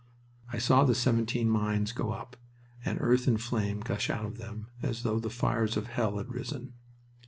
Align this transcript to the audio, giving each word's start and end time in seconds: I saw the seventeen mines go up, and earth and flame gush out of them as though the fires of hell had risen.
I 0.51 0.57
saw 0.57 0.83
the 0.83 0.95
seventeen 0.95 1.47
mines 1.47 1.91
go 1.91 2.11
up, 2.11 2.35
and 2.83 2.97
earth 2.99 3.27
and 3.27 3.39
flame 3.39 3.81
gush 3.81 4.09
out 4.09 4.25
of 4.25 4.39
them 4.39 4.65
as 4.81 5.03
though 5.03 5.19
the 5.19 5.29
fires 5.29 5.77
of 5.77 5.85
hell 5.85 6.17
had 6.17 6.31
risen. 6.33 6.73